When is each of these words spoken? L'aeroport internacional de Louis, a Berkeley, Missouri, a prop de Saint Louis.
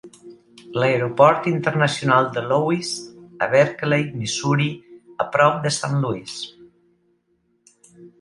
L'aeroport 0.83 1.49
internacional 1.49 2.29
de 2.37 2.41
Louis, 2.51 2.93
a 3.47 3.49
Berkeley, 3.51 4.07
Missouri, 4.21 4.69
a 5.27 5.29
prop 5.37 5.61
de 5.67 5.73
Saint 5.77 6.01
Louis. 6.07 6.39